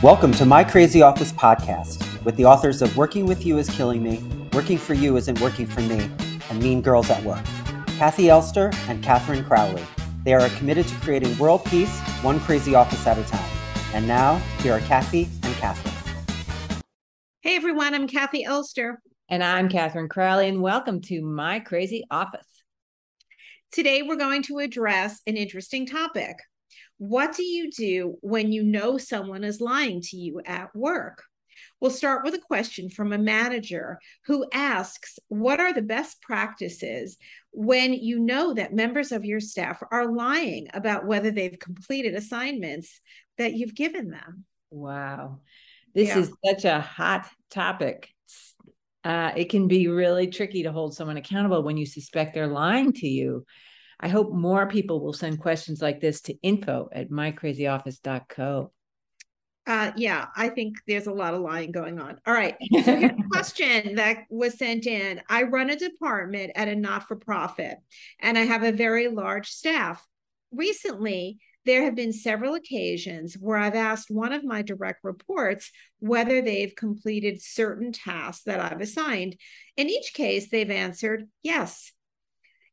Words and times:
Welcome 0.00 0.30
to 0.34 0.44
My 0.44 0.62
Crazy 0.62 1.02
Office 1.02 1.32
podcast 1.32 2.22
with 2.22 2.36
the 2.36 2.44
authors 2.44 2.82
of 2.82 2.96
Working 2.96 3.26
with 3.26 3.44
You 3.44 3.58
is 3.58 3.68
Killing 3.68 4.00
Me, 4.00 4.22
Working 4.52 4.78
for 4.78 4.94
You 4.94 5.16
Isn't 5.16 5.40
Working 5.40 5.66
for 5.66 5.80
Me, 5.80 6.08
and 6.48 6.62
Mean 6.62 6.80
Girls 6.82 7.10
at 7.10 7.20
Work. 7.24 7.42
Kathi 7.98 8.28
Elster 8.28 8.70
and 8.86 9.02
Katherine 9.02 9.44
Crowley. 9.44 9.82
They 10.22 10.34
are 10.34 10.48
committed 10.50 10.86
to 10.86 10.94
creating 11.00 11.36
world 11.36 11.64
peace, 11.64 11.98
one 12.22 12.38
crazy 12.38 12.76
office 12.76 13.04
at 13.08 13.18
a 13.18 13.24
time. 13.24 13.50
And 13.92 14.06
now, 14.06 14.36
here 14.60 14.74
are 14.74 14.80
Kathi 14.82 15.24
and 15.42 15.52
Katherine. 15.56 15.94
Hey 17.40 17.56
everyone, 17.56 17.92
I'm 17.92 18.06
Kathi 18.06 18.44
Elster. 18.44 19.02
And 19.28 19.42
I'm 19.42 19.68
Katherine 19.68 20.08
Crowley, 20.08 20.46
and 20.46 20.62
welcome 20.62 21.00
to 21.02 21.22
My 21.22 21.58
Crazy 21.58 22.04
Office. 22.08 22.46
Today, 23.72 24.02
we're 24.02 24.14
going 24.14 24.44
to 24.44 24.58
address 24.58 25.22
an 25.26 25.36
interesting 25.36 25.86
topic. 25.86 26.36
What 26.98 27.34
do 27.34 27.44
you 27.44 27.70
do 27.70 28.16
when 28.20 28.52
you 28.52 28.62
know 28.62 28.98
someone 28.98 29.44
is 29.44 29.60
lying 29.60 30.00
to 30.02 30.16
you 30.16 30.40
at 30.44 30.74
work? 30.74 31.22
We'll 31.80 31.90
start 31.90 32.24
with 32.24 32.34
a 32.34 32.40
question 32.40 32.90
from 32.90 33.12
a 33.12 33.18
manager 33.18 34.00
who 34.26 34.46
asks 34.52 35.18
What 35.28 35.60
are 35.60 35.72
the 35.72 35.82
best 35.82 36.20
practices 36.20 37.16
when 37.52 37.92
you 37.92 38.18
know 38.18 38.54
that 38.54 38.74
members 38.74 39.12
of 39.12 39.24
your 39.24 39.40
staff 39.40 39.82
are 39.90 40.12
lying 40.12 40.68
about 40.74 41.06
whether 41.06 41.30
they've 41.30 41.58
completed 41.58 42.14
assignments 42.14 43.00
that 43.38 43.54
you've 43.54 43.74
given 43.74 44.10
them? 44.10 44.44
Wow. 44.70 45.40
This 45.94 46.08
Yeah. 46.08 46.18
is 46.18 46.32
such 46.44 46.64
a 46.64 46.80
hot 46.80 47.28
topic. 47.50 48.08
Uh, 49.04 49.32
it 49.36 49.48
can 49.48 49.68
be 49.68 49.88
really 49.88 50.26
tricky 50.26 50.64
to 50.64 50.72
hold 50.72 50.94
someone 50.94 51.16
accountable 51.16 51.62
when 51.62 51.76
you 51.76 51.86
suspect 51.86 52.34
they're 52.34 52.46
lying 52.48 52.92
to 52.92 53.06
you. 53.08 53.46
I 54.00 54.08
hope 54.08 54.32
more 54.32 54.66
people 54.66 55.00
will 55.00 55.12
send 55.12 55.40
questions 55.40 55.82
like 55.82 56.00
this 56.00 56.20
to 56.22 56.34
info 56.42 56.88
at 56.92 57.10
mycrazyoffice.co. 57.10 58.72
Uh, 59.66 59.92
yeah, 59.96 60.26
I 60.34 60.48
think 60.48 60.76
there's 60.86 61.08
a 61.08 61.12
lot 61.12 61.34
of 61.34 61.42
lying 61.42 61.72
going 61.72 62.00
on. 62.00 62.18
All 62.26 62.32
right. 62.32 62.56
So 62.84 62.96
here's 62.96 63.12
a 63.12 63.28
question 63.30 63.96
that 63.96 64.24
was 64.30 64.56
sent 64.56 64.86
in. 64.86 65.20
I 65.28 65.42
run 65.42 65.68
a 65.68 65.76
department 65.76 66.52
at 66.54 66.68
a 66.68 66.74
not 66.74 67.06
for 67.06 67.16
profit 67.16 67.76
and 68.20 68.38
I 68.38 68.42
have 68.42 68.62
a 68.62 68.72
very 68.72 69.08
large 69.08 69.48
staff. 69.48 70.02
Recently, 70.50 71.38
there 71.66 71.82
have 71.84 71.94
been 71.94 72.14
several 72.14 72.54
occasions 72.54 73.34
where 73.34 73.58
I've 73.58 73.74
asked 73.74 74.10
one 74.10 74.32
of 74.32 74.42
my 74.42 74.62
direct 74.62 75.00
reports 75.04 75.70
whether 75.98 76.40
they've 76.40 76.74
completed 76.74 77.42
certain 77.42 77.92
tasks 77.92 78.44
that 78.44 78.60
I've 78.60 78.80
assigned. 78.80 79.36
In 79.76 79.90
each 79.90 80.14
case, 80.14 80.48
they've 80.48 80.70
answered 80.70 81.28
yes, 81.42 81.92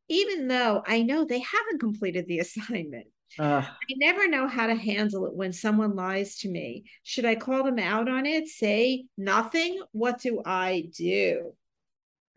even 0.07 0.47
though 0.47 0.83
I 0.85 1.01
know 1.01 1.25
they 1.25 1.39
haven't 1.39 1.79
completed 1.79 2.27
the 2.27 2.39
assignment. 2.45 3.07
Ugh. 3.39 3.63
I 3.65 3.93
never 3.97 4.27
know 4.27 4.47
how 4.47 4.67
to 4.67 4.75
handle 4.75 5.25
it 5.25 5.33
when 5.35 5.51
someone 5.51 5.95
lies 5.95 6.37
to 6.39 6.49
me. 6.49 6.85
Should 7.03 7.25
I 7.25 7.35
call 7.35 7.63
them 7.63 7.79
out 7.79 8.07
on 8.07 8.25
it? 8.25 8.47
Say 8.47 9.05
nothing? 9.17 9.81
What 9.91 10.21
do 10.21 10.41
I 10.45 10.89
do? 10.95 11.53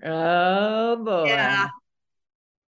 oh 0.04 0.96
boy. 1.04 1.26
Yeah. 1.26 1.68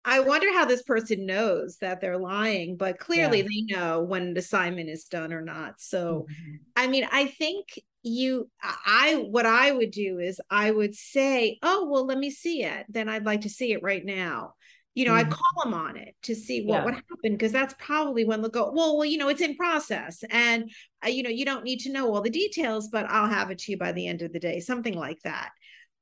I 0.05 0.21
wonder 0.21 0.51
how 0.53 0.65
this 0.65 0.83
person 0.83 1.27
knows 1.27 1.77
that 1.79 2.01
they're 2.01 2.19
lying, 2.19 2.77
but 2.77 2.99
clearly 2.99 3.43
they 3.43 3.75
know 3.75 4.01
when 4.03 4.23
an 4.23 4.37
assignment 4.39 4.89
is 4.89 5.05
done 5.05 5.33
or 5.33 5.43
not. 5.43 5.81
So, 5.81 6.27
Mhm. 6.29 6.59
I 6.75 6.87
mean, 6.87 7.07
I 7.13 7.27
think 7.27 7.79
you, 8.03 8.51
I, 8.63 9.17
what 9.29 9.45
I 9.45 9.71
would 9.71 9.91
do 9.91 10.19
is 10.19 10.41
I 10.49 10.71
would 10.71 10.95
say, 10.95 11.59
oh, 11.63 11.87
well, 11.91 12.07
let 12.07 12.17
me 12.17 12.31
see 12.31 12.63
it. 12.65 12.87
Then 12.89 13.11
I'd 13.11 13.27
like 13.27 13.43
to 13.43 13.51
see 13.51 13.73
it 13.73 13.83
right 13.83 14.05
now. 14.05 14.55
You 15.01 15.07
know, 15.07 15.15
I'd 15.15 15.29
Mhm. 15.29 15.31
call 15.31 15.65
them 15.65 15.73
on 15.73 15.97
it 15.97 16.15
to 16.25 16.35
see 16.35 16.67
what 16.67 16.81
Yeah. 16.81 16.85
would 16.85 16.95
happen 16.95 17.33
because 17.33 17.53
that's 17.53 17.73
probably 17.79 18.27
when 18.27 18.43
they'll 18.43 18.51
go, 18.51 18.71
well, 18.71 18.99
well, 18.99 19.07
you 19.07 19.17
know, 19.17 19.29
it's 19.29 19.41
in 19.41 19.57
process 19.57 20.23
and, 20.29 20.71
uh, 21.03 21.09
you 21.09 21.23
know, 21.23 21.31
you 21.31 21.47
don't 21.47 21.65
need 21.65 21.81
to 21.81 21.91
know 21.91 22.15
all 22.15 22.21
the 22.21 22.29
details, 22.29 22.89
but 22.89 23.07
I'll 23.09 23.27
have 23.27 23.51
it 23.51 23.61
to 23.61 23.73
you 23.73 23.79
by 23.79 23.93
the 23.93 24.07
end 24.07 24.21
of 24.21 24.31
the 24.35 24.39
day, 24.39 24.61
something 24.61 24.93
like 24.93 25.19
that. 25.23 25.53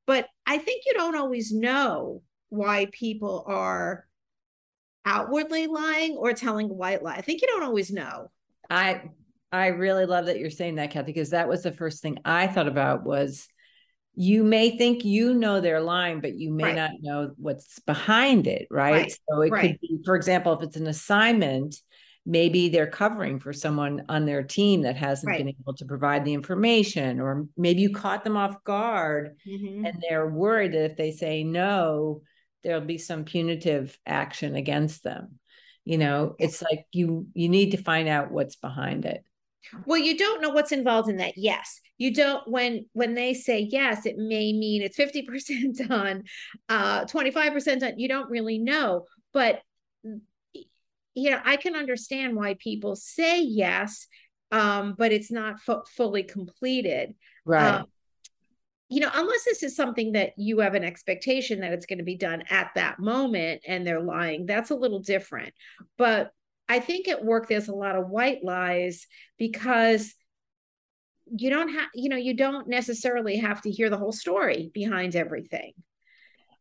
But 0.04 0.26
I 0.46 0.58
think 0.58 0.82
you 0.84 0.94
don't 0.94 1.14
always 1.14 1.52
know 1.52 2.22
why 2.48 2.88
people 2.90 3.44
are 3.46 4.04
outwardly 5.04 5.68
lying 5.68 6.16
or 6.16 6.32
telling 6.32 6.68
a 6.68 6.74
white 6.74 7.04
lie. 7.04 7.14
I 7.14 7.20
think 7.20 7.40
you 7.40 7.46
don't 7.46 7.62
always 7.62 7.92
know. 7.92 8.32
I 8.68 9.10
I 9.52 9.68
really 9.68 10.06
love 10.06 10.26
that 10.26 10.40
you're 10.40 10.50
saying 10.50 10.74
that, 10.74 10.92
Kathi, 10.92 11.06
because 11.06 11.30
that 11.30 11.48
was 11.48 11.62
the 11.62 11.70
first 11.70 12.02
thing 12.02 12.18
I 12.24 12.48
thought 12.48 12.66
about 12.66 13.04
was 13.04 13.46
you 14.18 14.42
may 14.42 14.76
think 14.76 15.04
you 15.04 15.34
know 15.34 15.60
their 15.60 15.80
line, 15.80 16.20
but 16.20 16.34
you 16.34 16.50
may 16.50 16.64
Right. 16.64 16.76
not 16.76 16.90
know 17.00 17.32
what's 17.36 17.78
behind 17.80 18.46
it, 18.46 18.66
right? 18.70 18.94
Right, 19.02 19.12
So 19.30 19.42
it 19.42 19.50
right. 19.50 19.70
could 19.70 19.80
be, 19.80 20.00
for 20.04 20.16
example, 20.16 20.52
if 20.54 20.62
it's 20.62 20.76
an 20.76 20.88
assignment, 20.88 21.76
maybe 22.26 22.68
they're 22.68 22.90
covering 22.90 23.38
for 23.38 23.52
someone 23.52 24.04
on 24.08 24.26
their 24.26 24.42
team 24.42 24.82
that 24.82 24.96
hasn't 24.96 25.36
been 25.38 25.48
able 25.48 25.74
to 25.74 25.84
provide 25.84 26.24
the 26.24 26.34
information, 26.34 27.20
or 27.20 27.46
maybe 27.56 27.80
you 27.80 27.90
caught 27.94 28.24
them 28.24 28.36
off 28.36 28.64
guard 28.64 29.36
Mhm. 29.46 29.86
and 29.86 30.02
they're 30.02 30.28
worried 30.28 30.72
that 30.72 30.90
if 30.90 30.96
they 30.96 31.12
say 31.12 31.44
no, 31.44 32.22
there'll 32.64 32.80
be 32.80 32.98
some 32.98 33.24
punitive 33.24 33.96
action 34.04 34.56
against 34.56 35.04
them. 35.04 35.38
You 35.84 35.96
know, 35.96 36.34
it's 36.38 36.60
like 36.60 36.86
you 36.92 37.28
you 37.34 37.48
need 37.48 37.70
to 37.70 37.82
find 37.82 38.08
out 38.08 38.30
what's 38.32 38.56
behind 38.56 39.04
it. 39.06 39.24
Well, 39.86 39.98
you 39.98 40.16
don't 40.16 40.40
know 40.40 40.50
what's 40.50 40.72
involved 40.72 41.08
in 41.08 41.16
that. 41.18 41.36
Yes. 41.36 41.80
You 41.98 42.14
don't 42.14 42.46
when 42.48 42.86
when 42.92 43.14
they 43.14 43.34
say 43.34 43.60
yes, 43.60 44.06
it 44.06 44.16
may 44.16 44.52
mean 44.52 44.82
it's 44.82 44.96
50% 44.96 45.88
done, 45.88 46.24
uh 46.68 47.04
25% 47.04 47.80
done. 47.80 47.98
You 47.98 48.08
don't 48.08 48.30
really 48.30 48.58
know. 48.58 49.06
But 49.32 49.60
you 51.14 51.30
know, 51.30 51.40
I 51.44 51.56
can 51.56 51.74
understand 51.74 52.36
why 52.36 52.54
people 52.54 52.94
say 52.94 53.42
yes, 53.42 54.06
um, 54.52 54.94
but 54.96 55.12
it's 55.12 55.32
not 55.32 55.60
fu- 55.60 55.82
fully 55.96 56.22
completed. 56.22 57.14
Right. 57.44 57.80
Um, 57.80 57.86
you 58.88 59.00
know, 59.00 59.10
unless 59.12 59.44
this 59.44 59.62
is 59.62 59.76
something 59.76 60.12
that 60.12 60.32
you 60.38 60.60
have 60.60 60.74
an 60.74 60.84
expectation 60.84 61.60
that 61.60 61.72
it's 61.72 61.86
going 61.86 61.98
to 61.98 62.04
be 62.04 62.16
done 62.16 62.44
at 62.48 62.70
that 62.74 62.98
moment 62.98 63.62
and 63.66 63.86
they're 63.86 64.00
lying, 64.00 64.46
that's 64.46 64.70
a 64.70 64.76
little 64.76 65.00
different. 65.00 65.52
But 65.98 66.30
I 66.68 66.80
think 66.80 67.08
at 67.08 67.24
work 67.24 67.48
there's 67.48 67.68
a 67.68 67.74
lot 67.74 67.96
of 67.96 68.08
white 68.08 68.44
lies 68.44 69.06
because 69.38 70.14
you 71.30 71.50
don't 71.50 71.68
have, 71.70 71.88
you 71.94 72.08
know, 72.08 72.16
you 72.16 72.34
don't 72.34 72.68
necessarily 72.68 73.36
have 73.38 73.62
to 73.62 73.70
hear 73.70 73.90
the 73.90 73.96
whole 73.96 74.12
story 74.12 74.70
behind 74.72 75.16
everything. 75.16 75.72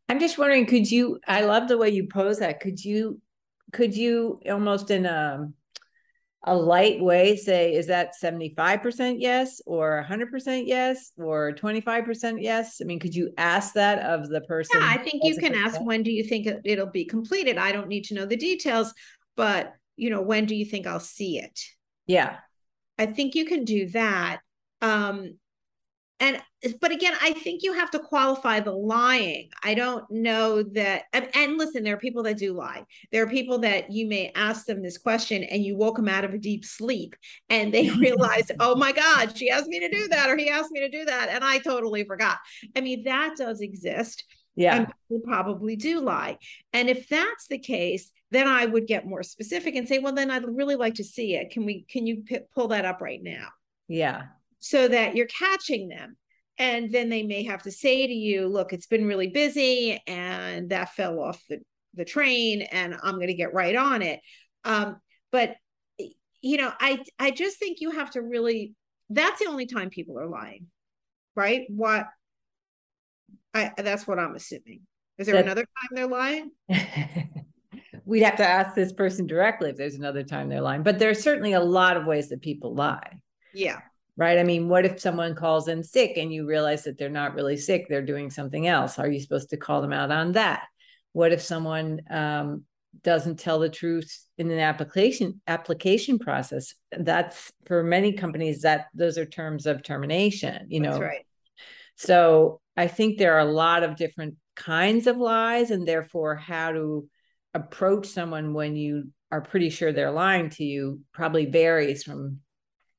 I'm 0.09 0.19
just 0.19 0.37
wondering, 0.37 0.65
could 0.65 0.89
you, 0.89 1.19
I 1.27 1.41
love 1.41 1.67
the 1.67 1.77
way 1.77 1.89
you 1.89 2.07
pose 2.07 2.39
that. 2.39 2.59
Could 2.61 2.83
you, 2.83 3.19
could 3.73 3.95
you 3.95 4.39
almost 4.49 4.89
in 4.89 5.05
a, 5.05 5.49
a 6.43 6.55
light 6.55 7.01
way 7.01 7.35
say, 7.35 7.73
is 7.73 7.87
that 7.87 8.13
75% 8.21 9.17
yes, 9.19 9.61
or 9.65 10.05
100% 10.09 10.63
yes, 10.65 11.11
or 11.17 11.51
25% 11.53 12.41
yes? 12.41 12.79
I 12.81 12.85
mean, 12.85 12.99
could 12.99 13.13
you 13.13 13.33
ask 13.37 13.73
that 13.73 13.99
of 13.99 14.29
the 14.29 14.41
person? 14.41 14.79
Yeah, 14.79 14.87
I 14.89 14.97
think 14.97 15.23
you 15.25 15.35
can 15.35 15.53
ask 15.53 15.81
when 15.81 16.03
do 16.03 16.11
you 16.11 16.23
think 16.23 16.47
it'll 16.63 16.85
be 16.85 17.03
completed? 17.03 17.57
I 17.57 17.73
don't 17.73 17.89
need 17.89 18.05
to 18.05 18.13
know 18.13 18.25
the 18.25 18.37
details, 18.37 18.93
but 19.35 19.73
you 19.97 20.09
know, 20.09 20.21
when 20.21 20.45
do 20.45 20.55
you 20.55 20.65
think 20.65 20.87
I'll 20.87 20.99
see 20.99 21.39
it? 21.39 21.59
Yeah. 22.05 22.37
I 22.97 23.05
think 23.07 23.35
you 23.35 23.45
can 23.45 23.65
do 23.65 23.89
that. 23.89 24.39
Um, 24.81 25.37
and 26.19 26.41
but 26.81 26.91
again, 26.91 27.13
I 27.21 27.33
think 27.33 27.61
you 27.61 27.73
have 27.73 27.91
to 27.91 27.99
qualify 27.99 28.59
the 28.59 28.71
lying. 28.71 29.49
I 29.63 29.75
don't 29.75 30.03
know 30.09 30.63
that. 30.63 31.03
And, 31.13 31.29
and 31.35 31.57
listen, 31.59 31.83
there 31.83 31.93
are 31.93 31.99
people 31.99 32.23
that 32.23 32.39
do 32.39 32.53
lie. 32.53 32.85
There 33.11 33.21
are 33.21 33.27
people 33.29 33.59
that 33.59 33.91
you 33.91 34.07
may 34.07 34.31
ask 34.33 34.65
them 34.65 34.81
this 34.81 34.97
question, 34.97 35.43
and 35.43 35.63
you 35.63 35.77
woke 35.77 35.97
them 35.97 36.09
out 36.09 36.23
of 36.25 36.33
a 36.33 36.39
deep 36.39 36.65
sleep, 36.65 37.15
and 37.49 37.71
they 37.71 37.89
realize, 37.99 38.49
oh 38.59 38.75
my 38.75 38.93
God, 38.93 39.37
she 39.37 39.51
asked 39.51 39.67
me 39.67 39.79
to 39.79 39.89
do 39.89 40.07
that, 40.07 40.27
or 40.29 40.35
he 40.37 40.49
asked 40.49 40.71
me 40.71 40.79
to 40.79 40.89
do 40.89 41.05
that, 41.05 41.29
and 41.29 41.43
I 41.43 41.59
totally 41.59 42.03
forgot. 42.03 42.39
I 42.75 42.81
mean, 42.81 43.03
that 43.03 43.35
does 43.37 43.61
exist 43.61 44.23
Yeah. 44.55 44.75
and 44.75 44.87
people 44.87 45.21
probably 45.23 45.75
do 45.75 46.01
lie. 46.01 46.39
And 46.73 46.89
if 46.89 47.07
that's 47.09 47.45
the 47.47 47.59
case, 47.59 48.11
then 48.31 48.47
I 48.47 48.65
would 48.65 48.87
get 48.87 49.07
more 49.07 49.23
specific 49.23 49.75
and 49.75 49.87
say, 49.87 49.99
well, 49.99 50.13
then 50.13 50.31
I'd 50.31 50.45
really 50.45 50.75
like 50.75 50.95
to 50.95 51.03
see 51.03 51.35
it. 51.35 51.51
Can 51.51 51.65
we? 51.65 51.85
Can 51.89 52.05
you 52.07 52.23
p- 52.25 52.39
pull 52.53 52.69
that 52.69 52.85
up 52.85 53.01
right 53.01 53.21
now? 53.23 53.47
Yeah. 53.87 54.23
so 54.59 54.87
that 54.87 55.15
you're 55.15 55.27
catching 55.27 55.87
them. 55.89 56.17
And 56.59 56.91
then 56.91 57.09
they 57.09 57.23
may 57.23 57.43
have 57.43 57.63
to 57.63 57.71
say 57.71 58.07
to 58.07 58.13
you, 58.13 58.47
look, 58.47 58.73
it's 58.73 58.87
been 58.87 59.05
really 59.07 59.27
busy 59.27 60.01
and 60.07 60.69
that 60.71 60.93
fell 60.95 61.19
off 61.19 61.41
the, 61.49 61.59
the 61.93 62.05
train 62.05 62.63
and 62.63 62.95
I'm 63.03 63.15
going 63.15 63.27
to 63.27 63.33
get 63.35 63.53
right 63.53 63.75
on 63.75 64.01
it. 64.01 64.19
Um, 64.63 64.97
but 65.31 65.55
you 66.41 66.57
know, 66.57 66.71
I 66.79 67.03
I 67.19 67.31
just 67.31 67.59
think 67.59 67.79
you 67.81 67.91
have 67.91 68.11
to 68.11 68.21
really 68.21 68.73
that's 69.09 69.39
the 69.39 69.47
only 69.47 69.65
time 69.67 69.89
people 69.89 70.19
are 70.19 70.27
lying, 70.27 70.67
right? 71.35 71.65
What 71.69 72.07
I 73.53 73.71
that's 73.77 74.07
what 74.07 74.19
I'm 74.19 74.35
assuming. 74.35 74.81
Is 75.17 75.27
there 75.27 75.35
another 75.37 75.61
time 75.61 75.89
they're 75.91 76.07
lying? 76.07 76.51
We'd 78.07 78.23
have 78.23 78.37
to 78.37 78.47
ask 78.47 78.73
this 78.73 78.93
person 78.93 79.27
directly 79.27 79.69
if 79.69 79.75
there's 79.75 79.95
another 79.95 80.23
time 80.23 80.47
they're 80.47 80.61
lying, 80.61 80.81
but 80.83 80.97
there's 80.97 81.21
certainly 81.21 81.53
a 81.53 81.59
lot 81.59 81.97
of 81.97 82.05
ways 82.05 82.29
that 82.29 82.41
people 82.41 82.73
lie. 82.73 83.19
Yeah. 83.53 83.79
right? 84.15 84.37
I 84.39 84.43
mean, 84.43 84.69
what 84.69 84.85
if 84.85 84.99
someone 84.99 85.35
calls 85.35 85.67
in 85.67 85.83
sick 85.83 86.17
and 86.17 86.31
you 86.31 86.47
realize 86.47 86.83
that 86.85 86.97
they're 86.97 87.09
not 87.09 87.35
really 87.35 87.57
sick, 87.57 87.87
they're 87.87 88.01
doing 88.05 88.29
something 88.29 88.65
else? 88.67 88.97
Are 88.97 89.09
you 89.09 89.19
supposed 89.19 89.49
to 89.49 89.57
call 89.57 89.81
them 89.81 89.93
out 89.93 90.11
on 90.11 90.31
that? 90.33 90.63
What 91.11 91.33
if 91.33 91.41
someone 91.41 92.01
um, 92.09 92.63
doesn't 93.03 93.39
tell 93.39 93.59
the 93.59 93.69
truth 93.69 94.25
in 94.37 94.49
an 94.51 94.59
application 94.59 95.41
application 95.47 96.19
process 96.19 96.73
that's 96.91 97.51
for 97.65 97.83
many 97.83 98.13
companies 98.13 98.61
that 98.61 98.85
those 98.93 99.17
are 99.17 99.25
terms 99.25 99.65
of 99.65 99.83
termination 99.83 100.67
you 100.69 100.79
know 100.79 100.91
That's 100.91 101.01
right. 101.01 101.25
so 101.95 102.61
i 102.75 102.87
think 102.87 103.17
there 103.17 103.35
are 103.35 103.47
a 103.47 103.51
lot 103.51 103.83
of 103.83 103.95
different 103.95 104.35
kinds 104.55 105.07
of 105.07 105.17
lies 105.17 105.71
and 105.71 105.87
therefore 105.87 106.35
how 106.35 106.71
to 106.71 107.07
approach 107.57 108.07
someone 108.07 108.53
when 108.53 108.75
you 108.75 109.11
are 109.31 109.41
pretty 109.41 109.69
sure 109.69 109.91
they're 109.91 110.11
lying 110.11 110.49
to 110.51 110.63
you 110.63 111.01
probably 111.13 111.45
varies 111.45 112.03
from 112.03 112.39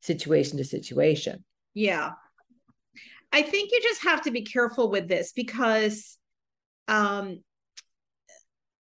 situation 0.02 0.58
to 0.58 0.64
situation 0.64 1.44
Yeah. 1.74 2.10
I 3.32 3.42
think 3.42 3.70
you 3.72 3.80
just 3.82 4.02
have 4.04 4.22
to 4.22 4.30
be 4.30 4.42
careful 4.42 4.90
with 4.90 5.08
this 5.08 5.32
because 5.32 6.18
um 6.86 7.38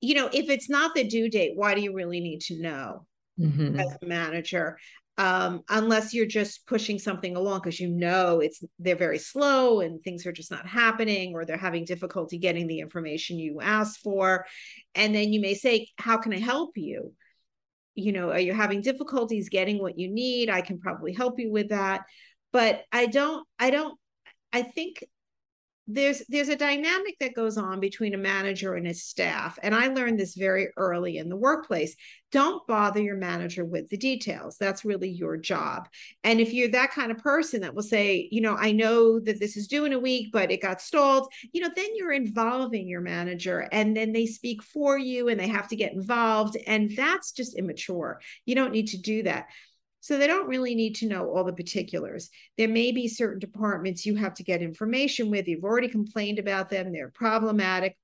you 0.01 0.15
know, 0.15 0.29
if 0.33 0.51
it's 0.51 0.69
not 0.69 0.95
the 0.95 1.05
due 1.05 1.31
date, 1.31 1.53
why 1.57 1.75
do 1.75 1.81
you 1.81 1.95
really 1.95 2.21
need 2.21 2.41
to 2.43 2.61
know 2.61 3.07
Mhm. 3.39 3.81
as 3.81 3.97
a 4.03 4.07
manager? 4.07 4.79
Um, 5.19 5.63
unless 5.71 6.13
you're 6.13 6.27
just 6.27 6.67
pushing 6.67 6.99
something 6.99 7.37
along 7.37 7.61
because 7.61 7.81
you 7.81 7.89
know 7.89 8.41
it's 8.41 8.63
they're 8.79 8.97
very 8.97 9.19
slow 9.19 9.81
and 9.81 10.03
things 10.03 10.27
are 10.27 10.33
just 10.33 10.51
not 10.51 10.67
happening 10.67 11.33
or 11.33 11.47
they're 11.47 11.57
having 11.57 11.87
difficulty 11.87 12.37
getting 12.37 12.67
the 12.67 12.81
information 12.81 13.39
you 13.39 13.61
asked 13.63 14.01
for. 14.01 14.45
And 14.95 15.15
then 15.15 15.33
you 15.33 15.41
may 15.41 15.55
say, 15.55 15.89
How 15.99 16.19
can 16.19 16.35
I 16.35 16.39
help 16.39 16.77
you? 16.77 17.15
You 17.95 18.13
know, 18.13 18.31
are 18.31 18.41
you 18.41 18.53
having 18.53 18.83
difficulties 18.83 19.49
getting 19.49 19.81
what 19.81 19.99
you 19.99 20.09
need? 20.09 20.51
I 20.51 20.61
can 20.61 20.79
probably 20.79 21.15
help 21.15 21.39
you 21.39 21.51
with 21.51 21.71
that. 21.71 22.03
But 22.53 22.83
I 22.93 23.07
don't, 23.07 23.47
I 23.59 23.71
don't, 23.71 23.99
I 24.53 24.63
think 24.63 25.03
there's 25.87 26.23
there's 26.29 26.49
a 26.49 26.57
dynamic 26.57 27.17
that 27.21 27.35
goes 27.35 27.57
on 27.57 27.81
between 27.81 28.15
a 28.15 28.19
manager 28.19 28.75
and 28.75 28.87
his 28.87 29.05
staff 29.05 29.59
and 29.63 29.75
i 29.75 29.87
learned 29.87 30.19
this 30.19 30.35
very 30.35 30.69
early 30.77 31.19
in 31.19 31.29
the 31.29 31.37
workplace. 31.37 31.97
Don't 32.33 32.67
bother 32.67 33.01
your 33.01 33.17
manager 33.17 33.65
with 33.65 33.89
the 33.89 33.97
details. 33.97 34.57
That's 34.59 34.85
really 34.85 35.09
your 35.09 35.37
job. 35.37 35.89
And 36.25 36.41
if 36.41 36.53
you're 36.53 36.69
that 36.69 36.91
kind 36.91 37.11
of 37.13 37.19
person 37.19 37.61
that 37.61 37.75
will 37.75 37.83
say 37.83 38.29
you 38.31 38.41
know 38.41 38.57
i 38.59 38.73
know 38.73 39.21
that 39.21 39.39
this 39.39 39.57
is 39.57 39.69
due 39.69 39.85
in 39.85 39.93
a 39.93 39.99
week 39.99 40.29
but 40.33 40.51
it 40.51 40.61
got 40.61 40.81
stalled 40.81 41.29
you 41.53 41.61
know 41.61 41.71
then 41.75 41.87
you're 41.95 42.13
involving 42.13 42.89
your 42.89 43.01
manager 43.01 43.69
and 43.73 43.97
then 43.97 44.13
they 44.13 44.27
speak 44.27 44.63
for 44.63 44.99
you 44.99 45.29
and 45.29 45.39
they 45.39 45.47
have 45.49 45.69
to 45.69 45.77
get 45.77 45.93
involved 45.93 46.57
and 46.67 46.91
that's 46.97 47.33
just 47.33 47.57
immature. 47.57 48.21
You 48.45 48.55
don't 48.55 48.73
need 48.73 48.89
to 48.89 48.99
do 48.99 49.23
that 49.23 49.47
so 50.07 50.17
they 50.17 50.29
don't 50.29 50.47
really 50.47 50.77
need 50.77 50.95
to 50.95 51.09
know 51.09 51.29
all 51.29 51.43
the 51.43 51.53
particulars. 51.53 52.31
There 52.57 52.69
may 52.69 52.93
be 52.93 53.09
certain 53.09 53.41
departments 53.41 54.07
you 54.07 54.15
have 54.15 54.35
to 54.35 54.45
get 54.45 54.63
information 54.63 55.33
with. 55.33 55.49
You've 55.49 55.65
already 55.65 55.89
complained 55.89 56.39
about 56.39 56.71
them, 56.71 56.93
they're 56.93 57.11
problematic. 57.11 57.99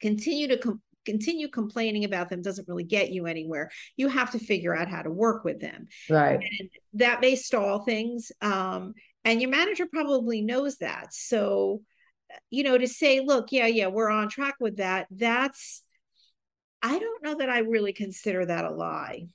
Continue 0.00 0.48
to 0.48 0.56
com- 0.56 0.80
continue 1.04 1.48
complaining 1.48 2.06
about 2.06 2.30
them 2.30 2.40
doesn't 2.40 2.66
really 2.66 2.84
get 2.84 3.10
you 3.10 3.26
anywhere. 3.26 3.70
You 3.98 4.08
have 4.08 4.30
to 4.30 4.38
figure 4.38 4.74
out 4.74 4.88
how 4.88 5.02
to 5.02 5.10
work 5.10 5.44
with 5.44 5.60
them. 5.60 5.88
right 6.08 6.40
And 6.40 6.70
that 6.94 7.20
may 7.20 7.36
stall 7.36 7.80
things. 7.80 8.32
Um, 8.40 8.94
and 9.22 9.42
your 9.42 9.50
manager 9.50 9.84
probably 9.84 10.40
knows 10.40 10.78
that. 10.78 11.08
So, 11.12 11.82
you 12.48 12.62
know, 12.62 12.78
to 12.78 12.88
say, 12.88 13.20
look, 13.20 13.52
yeah, 13.52 13.66
yeah, 13.66 13.88
we're 13.88 14.08
on 14.08 14.30
track 14.30 14.54
with 14.60 14.78
that, 14.78 15.08
that's 15.10 15.82
I 16.82 16.98
don't 16.98 17.22
know 17.22 17.34
that 17.34 17.50
I 17.50 17.58
really 17.58 17.92
consider 17.92 18.46
that 18.46 18.64
a 18.64 18.70
lie. 18.70 19.26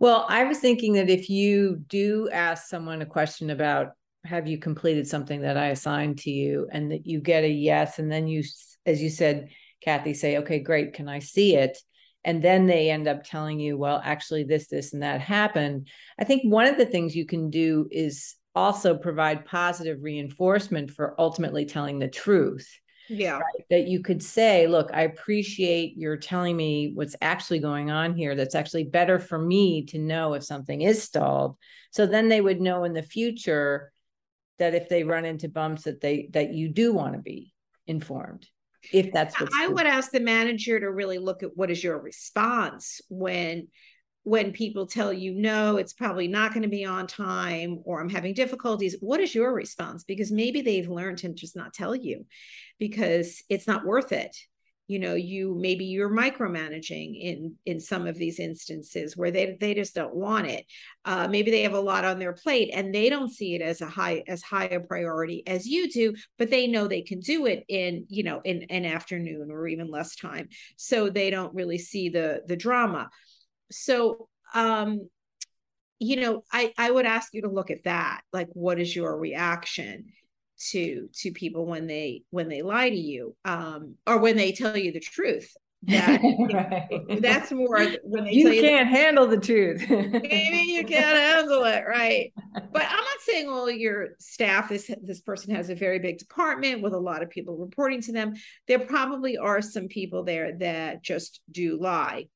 Well, 0.00 0.24
I 0.30 0.44
was 0.44 0.58
thinking 0.58 0.94
that 0.94 1.10
if 1.10 1.28
you 1.28 1.76
do 1.86 2.30
ask 2.32 2.68
someone 2.68 3.02
a 3.02 3.06
question 3.06 3.50
about 3.50 3.88
have 4.24 4.48
you 4.48 4.56
completed 4.56 5.06
something 5.06 5.42
that 5.42 5.58
I 5.58 5.66
assigned 5.66 6.20
to 6.20 6.30
you 6.30 6.66
and 6.72 6.90
that 6.90 7.06
you 7.06 7.20
get 7.20 7.44
a 7.44 7.48
yes, 7.48 7.98
and 7.98 8.10
then 8.10 8.26
you, 8.26 8.42
as 8.86 9.02
you 9.02 9.10
said, 9.10 9.50
Kathi, 9.86 10.16
say, 10.16 10.38
okay, 10.38 10.58
great, 10.58 10.94
can 10.94 11.06
I 11.06 11.18
see 11.18 11.54
it? 11.54 11.76
And 12.24 12.42
then 12.42 12.66
they 12.66 12.90
end 12.90 13.08
up 13.08 13.24
telling 13.24 13.60
you, 13.60 13.76
well, 13.76 14.00
actually, 14.02 14.44
this, 14.44 14.68
this, 14.68 14.94
and 14.94 15.02
that 15.02 15.20
happened. 15.20 15.88
I 16.18 16.24
think 16.24 16.44
one 16.44 16.66
of 16.66 16.78
the 16.78 16.86
things 16.86 17.14
you 17.14 17.26
can 17.26 17.50
do 17.50 17.86
is 17.90 18.36
also 18.54 18.96
provide 18.96 19.44
positive 19.44 19.98
reinforcement 20.00 20.92
for 20.92 21.14
ultimately 21.18 21.66
telling 21.66 21.98
the 21.98 22.08
truth 22.08 22.66
Yeah. 23.12 23.40
that 23.70 23.88
you 23.88 24.02
could 24.02 24.22
say, 24.22 24.68
look, 24.68 24.90
I 24.94 25.02
appreciate 25.02 25.96
your 25.96 26.16
telling 26.16 26.56
me 26.56 26.92
what's 26.94 27.16
actually 27.20 27.58
going 27.58 27.90
on 27.90 28.14
here. 28.14 28.36
That's 28.36 28.54
actually 28.54 28.84
better 28.84 29.18
for 29.18 29.36
me 29.36 29.84
to 29.86 29.98
know 29.98 30.34
if 30.34 30.44
something 30.44 30.82
is 30.82 31.02
stalled. 31.02 31.56
So 31.90 32.06
then 32.06 32.28
they 32.28 32.40
would 32.40 32.60
know 32.60 32.84
in 32.84 32.92
the 32.92 33.02
future 33.02 33.92
that 34.60 34.74
if 34.74 34.88
they 34.88 35.02
run 35.02 35.24
into 35.24 35.48
bumps 35.48 35.82
that 35.84 36.00
they 36.00 36.28
that 36.32 36.54
you 36.54 36.68
do 36.68 36.92
want 36.92 37.14
to 37.14 37.20
be 37.20 37.52
informed. 37.88 38.46
If 38.92 39.12
that's 39.12 39.38
what 39.38 39.50
I 39.54 39.66
would 39.66 39.86
ask 39.86 40.10
the 40.12 40.20
manager 40.20 40.78
to 40.78 40.90
really 40.90 41.18
look 41.18 41.42
at 41.42 41.56
what 41.56 41.70
is 41.70 41.82
your 41.82 41.98
response 41.98 43.00
when 43.08 43.68
when 44.24 44.52
people 44.52 44.86
tell 44.86 45.12
you 45.12 45.34
no 45.34 45.76
it's 45.78 45.94
probably 45.94 46.28
not 46.28 46.52
going 46.52 46.62
to 46.62 46.68
be 46.68 46.84
on 46.84 47.06
time 47.06 47.80
or 47.84 48.00
i'm 48.00 48.10
having 48.10 48.34
difficulties 48.34 48.96
what 49.00 49.20
is 49.20 49.34
your 49.34 49.52
response? 49.52 50.04
Because 50.04 50.30
maybe 50.30 50.62
they've 50.62 50.88
learned 50.88 51.18
to 51.18 51.32
just 51.32 51.56
not 51.56 51.74
tell 51.74 51.94
you 51.94 52.26
because 52.78 53.42
it's 53.48 53.66
not 53.66 53.84
worth 53.84 54.12
it. 54.12 54.36
You 54.88 54.98
know 54.98 55.14
you 55.14 55.56
maybe 55.56 55.84
you're 55.84 56.10
micromanaging 56.10 57.16
in 57.20 57.54
in 57.64 57.78
some 57.78 58.08
of 58.08 58.16
these 58.16 58.40
instances 58.40 59.16
where 59.16 59.30
they 59.30 59.56
they 59.60 59.72
just 59.72 59.94
don't 59.94 60.14
want 60.14 60.48
it. 60.48 60.66
Uh, 61.04 61.28
maybe 61.28 61.52
they 61.52 61.62
have 61.62 61.74
a 61.74 61.80
lot 61.80 62.04
on 62.04 62.18
their 62.18 62.32
plate 62.32 62.70
and 62.74 62.92
they 62.92 63.08
don't 63.08 63.30
see 63.30 63.54
it 63.54 63.62
as 63.62 63.80
a 63.82 63.86
high 63.86 64.24
as 64.26 64.42
high 64.42 64.64
a 64.64 64.80
priority 64.80 65.44
as 65.46 65.64
you 65.64 65.88
do 65.88 66.12
but 66.38 66.50
they 66.50 66.66
know 66.66 66.88
they 66.88 67.02
can 67.02 67.20
do 67.20 67.46
it 67.46 67.64
in 67.68 68.04
you 68.08 68.24
know 68.24 68.40
in 68.44 68.64
an 68.70 68.84
afternoon 68.84 69.50
or 69.52 69.68
even 69.68 69.90
less 69.90 70.16
time. 70.16 70.48
So 70.76 71.08
they 71.08 71.30
don't 71.30 71.54
really 71.54 71.78
see 71.78 72.08
the 72.08 72.42
the 72.48 72.56
drama 72.56 73.10
so 73.70 74.28
um 74.54 75.08
you 75.98 76.16
know 76.16 76.42
i 76.52 76.72
i 76.78 76.90
would 76.90 77.06
ask 77.06 77.32
you 77.34 77.42
to 77.42 77.48
look 77.48 77.70
at 77.70 77.84
that 77.84 78.22
like 78.32 78.48
what 78.52 78.80
is 78.80 78.94
your 78.94 79.16
reaction 79.16 80.06
to 80.58 81.08
to 81.14 81.30
people 81.32 81.66
when 81.66 81.86
they 81.86 82.22
when 82.30 82.48
they 82.48 82.62
lie 82.62 82.90
to 82.90 82.96
you 82.96 83.34
um 83.44 83.94
or 84.06 84.18
when 84.18 84.36
they 84.36 84.52
tell 84.52 84.76
you 84.76 84.92
the 84.92 85.00
truth 85.00 85.54
that 85.82 86.20
Right. 86.52 87.22
that's 87.22 87.50
more 87.52 87.86
when 88.02 88.24
they 88.24 88.32
you 88.32 88.44
tell 88.44 88.52
you 88.52 88.60
can't 88.60 88.88
handle 88.88 89.26
the 89.26 89.38
truth. 89.38 89.82
maybe 89.88 90.58
you 90.72 90.84
can't 90.84 91.16
handle 91.16 91.64
it 91.64 91.84
right 91.88 92.32
but 92.54 92.82
i'm 92.82 92.96
not 92.96 93.20
saying 93.20 93.48
all 93.48 93.70
your 93.70 94.08
staff 94.18 94.68
this 94.68 94.90
this 95.02 95.20
person 95.20 95.54
has 95.54 95.70
a 95.70 95.74
very 95.74 95.98
big 95.98 96.18
department 96.18 96.82
with 96.82 96.92
a 96.92 96.98
lot 96.98 97.22
of 97.22 97.30
people 97.30 97.56
reporting 97.56 98.02
to 98.02 98.12
them 98.12 98.34
there 98.68 98.80
probably 98.80 99.38
are 99.38 99.62
some 99.62 99.88
people 99.88 100.22
there 100.22 100.56
that 100.58 101.02
just 101.02 101.40
do 101.50 101.80
lie 101.80 102.26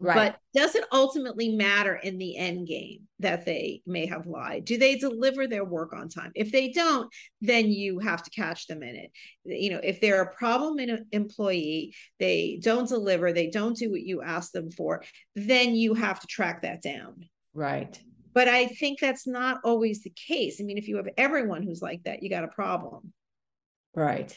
right. 0.00 0.14
but 0.14 0.38
does 0.60 0.74
it 0.74 0.84
ultimately 0.92 1.50
matter 1.50 1.94
in 1.94 2.18
the 2.18 2.36
end 2.36 2.66
game 2.66 3.02
that 3.18 3.44
they 3.44 3.82
may 3.86 4.06
have 4.06 4.26
lied 4.26 4.64
do 4.64 4.76
they 4.78 4.96
deliver 4.96 5.46
their 5.46 5.64
work 5.64 5.92
on 5.92 6.08
time 6.08 6.32
if 6.34 6.50
they 6.50 6.70
don't 6.70 7.12
then 7.40 7.70
you 7.70 7.98
have 7.98 8.22
to 8.22 8.30
catch 8.30 8.66
them 8.66 8.82
in 8.82 8.96
it 8.96 9.10
you 9.44 9.70
know 9.70 9.80
if 9.82 10.00
they're 10.00 10.22
a 10.22 10.34
problem 10.34 10.78
in 10.78 10.90
an 10.90 11.06
employee 11.12 11.94
they 12.18 12.58
don't 12.62 12.88
deliver 12.88 13.32
they 13.32 13.48
don't 13.50 13.76
do 13.76 13.90
what 13.90 14.02
you 14.02 14.22
ask 14.22 14.50
them 14.52 14.70
for 14.70 15.02
then 15.36 15.74
you 15.74 15.94
have 15.94 16.18
to 16.18 16.26
track 16.26 16.62
that 16.62 16.82
down 16.82 17.24
right. 17.54 18.00
but 18.32 18.48
i 18.48 18.66
think 18.66 18.98
that's 18.98 19.26
not 19.26 19.58
always 19.64 20.02
the 20.02 20.10
case 20.10 20.60
i 20.60 20.64
mean 20.64 20.78
if 20.78 20.88
you 20.88 20.96
have 20.96 21.08
everyone 21.16 21.62
who's 21.62 21.82
like 21.82 22.02
that 22.04 22.22
you 22.22 22.30
got 22.30 22.44
a 22.44 22.48
problem 22.48 23.12
Right. 23.94 24.36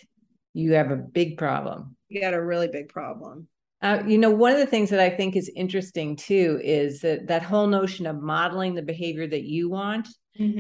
You 0.54 0.74
have 0.74 0.92
a 0.92 0.96
big 0.96 1.38
problem. 1.38 1.96
you 2.10 2.22
got 2.22 2.34
a 2.34 2.44
really 2.44 2.68
big 2.68 2.90
problem 2.90 3.48
Uh, 3.84 4.02
you 4.08 4.18
know, 4.18 4.30
one 4.32 4.54
of 4.54 4.60
the 4.60 4.66
things 4.66 4.90
that 4.90 5.02
I 5.02 5.10
think 5.10 5.36
is 5.36 5.52
interesting 5.58 6.16
too 6.16 6.60
is 6.64 7.02
that 7.02 7.28
that 7.28 7.44
whole 7.44 7.68
notion 7.68 8.08
of 8.08 8.22
modeling 8.22 8.76
the 8.76 8.82
behavior 8.82 9.28
that 9.28 9.44
you 9.44 9.70
want. 9.70 10.08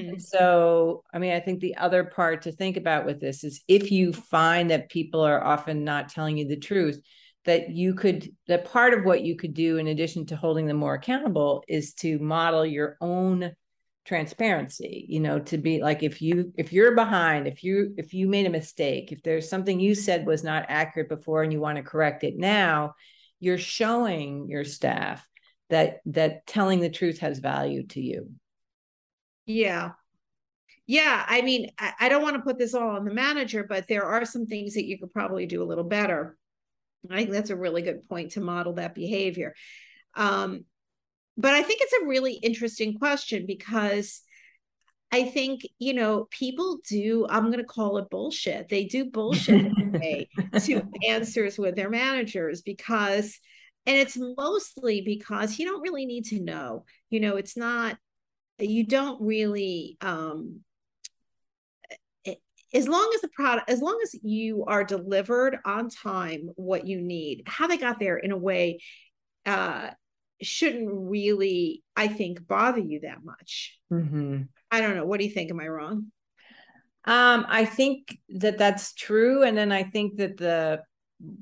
And 0.10 0.22
so, 0.22 1.03
I 1.13 1.20
mean, 1.20 1.32
I 1.32 1.39
think 1.39 1.62
the 1.62 1.77
other 1.77 2.03
part 2.03 2.42
to 2.44 2.51
think 2.51 2.75
about 2.75 3.06
with 3.06 3.22
this 3.22 3.46
is 3.46 3.63
if 3.70 3.92
you 3.92 4.12
find 4.12 4.70
that 4.72 4.89
people 4.89 5.22
are 5.22 5.42
often 5.44 5.86
not 5.86 6.10
telling 6.10 6.38
you 6.38 6.48
the 6.48 6.58
truth, 6.60 7.01
that 7.46 7.70
you 7.70 7.94
could, 7.96 8.30
that 8.48 8.65
part 8.65 8.94
of 8.94 9.06
what 9.06 9.24
you 9.24 9.38
could 9.38 9.53
do 9.53 9.77
in 9.77 9.88
addition 9.88 10.25
to 10.27 10.36
holding 10.36 10.68
them 10.68 10.77
more 10.77 10.96
accountable 10.96 11.63
is 11.68 11.94
to 11.96 12.20
model 12.20 12.65
your 12.65 12.98
own 13.01 13.53
transparency 14.06 15.06
you 15.08 15.22
know 15.22 15.39
to 15.39 15.58
be 15.58 15.82
like 15.82 16.03
if 16.03 16.22
you 16.22 16.51
if 16.58 16.74
you're 16.74 16.94
behind 16.94 17.48
if 17.48 17.63
you 17.63 17.94
if 17.98 18.13
you 18.13 18.27
made 18.27 18.46
a 18.46 18.50
mistake 18.50 19.13
if 19.13 19.24
there's 19.24 19.50
something 19.50 19.80
you 19.80 19.96
said 19.96 20.25
was 20.25 20.44
not 20.44 20.65
accurate 20.68 21.08
before 21.08 21.42
and 21.42 21.53
you 21.53 21.62
want 21.62 21.77
to 21.77 21.84
correct 21.84 22.25
it 22.25 22.38
now 22.38 22.94
you're 23.44 23.58
showing 23.58 24.48
your 24.48 24.64
staff 24.64 25.28
that 25.70 26.00
that 26.06 26.46
telling 26.48 26.80
the 26.80 26.90
truth 26.90 27.20
has 27.20 27.40
value 27.40 27.86
to 27.88 28.02
you 28.02 28.30
Yeah. 29.46 29.92
Yeah. 30.86 31.26
I 31.28 31.42
mean, 31.42 31.70
I, 31.80 31.94
I 32.00 32.10
don't 32.10 32.24
want 32.24 32.36
to 32.36 32.42
put 32.42 32.58
this 32.58 32.74
all 32.74 32.90
on 32.90 33.06
the 33.06 33.14
manager, 33.14 33.66
but 33.68 33.88
there 33.88 34.06
are 34.06 34.26
some 34.26 34.46
things 34.46 34.74
that 34.74 34.86
you 34.86 35.00
could 35.00 35.14
probably 35.14 35.46
do 35.46 35.64
a 35.64 35.66
little 35.66 35.84
better. 35.84 36.38
I 37.10 37.18
think 37.18 37.32
that's 37.32 37.50
a 37.50 37.56
really 37.56 37.82
good 37.82 38.08
point 38.08 38.32
to 38.32 38.42
model 38.42 38.74
that 38.74 38.96
behavior. 38.96 39.54
Um, 40.16 40.66
but 41.38 41.54
I 41.54 41.64
think 41.64 41.82
it's 41.82 42.02
a 42.02 42.08
really 42.08 42.34
interesting 42.34 42.98
question 42.98 43.46
because 43.46 44.22
I 45.13 45.25
think, 45.25 45.62
you 45.77 45.93
know, 45.93 46.27
people 46.32 46.79
do, 46.89 47.27
I'm 47.29 47.46
going 47.46 47.60
to 47.60 47.63
call 47.63 48.00
it 48.00 48.10
bullshit. 48.10 48.67
They 48.67 48.86
do 48.86 49.05
bullshit 49.05 49.72
way 49.93 50.27
to 50.65 50.84
answers 51.08 51.60
with 51.60 51.75
their 51.75 51.91
managers 51.91 52.63
because 52.63 53.39
and 53.86 53.98
it's 53.98 54.17
mostly 54.17 55.01
because 55.01 55.60
you 55.60 55.65
don't 55.67 55.82
really 55.82 56.05
need 56.05 56.25
to 56.25 56.39
know 56.39 56.86
you 57.10 57.20
know 57.20 57.36
it's 57.36 57.58
not 57.58 57.98
you 58.58 58.86
don't 58.86 59.22
really 59.22 59.98
um 60.01 60.62
as 62.74 62.88
long 62.88 63.12
as 63.13 63.22
the 63.22 63.27
product 63.29 63.70
as 63.70 63.82
long 63.82 64.00
as 64.03 64.15
you 64.24 64.63
are 64.65 64.84
delivered 64.84 65.58
on 65.65 65.89
time 65.89 66.50
what 66.55 66.88
you 66.88 67.00
need 67.00 67.43
how 67.46 67.67
they 67.67 67.77
got 67.77 68.00
there 68.00 68.17
in 68.17 68.32
a 68.32 68.38
way 68.38 68.79
uh 69.46 69.89
shouldn't 70.41 70.89
really 70.91 71.84
i 71.96 72.08
think 72.08 72.46
bother 72.48 72.79
you 72.79 73.01
that 73.01 73.24
much 73.24 73.77
mm-hmm. 73.91 74.41
I 74.74 74.82
don't 74.82 74.96
know. 74.96 75.06
What 75.06 75.20
do 75.20 75.25
you 75.25 75.32
think? 75.32 75.51
Am 75.51 75.60
i 75.60 75.68
wrong? 75.68 76.08
Um 77.06 77.46
i 77.48 77.65
think 77.65 78.18
that 78.30 78.58
that's 78.58 78.94
true. 78.94 79.44
And 79.44 79.58
then 79.58 79.72
i 79.72 79.84
think 79.84 80.18
that 80.18 80.38
the 80.38 80.82